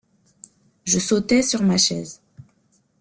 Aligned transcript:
Je 0.83 0.97
sautai 0.97 1.43
sur 1.43 1.61
ma 1.61 1.77
chaise. 1.77 2.21